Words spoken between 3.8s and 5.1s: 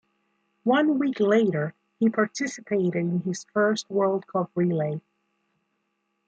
world cup relay.